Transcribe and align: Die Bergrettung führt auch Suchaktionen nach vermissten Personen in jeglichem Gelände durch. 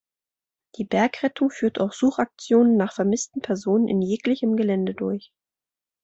Die 0.77 0.83
Bergrettung 0.83 1.51
führt 1.51 1.79
auch 1.79 1.93
Suchaktionen 1.93 2.75
nach 2.75 2.91
vermissten 2.91 3.39
Personen 3.43 3.87
in 3.87 4.01
jeglichem 4.01 4.55
Gelände 4.57 4.95
durch. 4.95 5.31